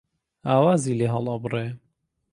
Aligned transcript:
ئاوازی 0.47 0.97
لێ 0.99 1.07
هەڵ 1.13 1.25
ئەبڕێ 1.31 1.67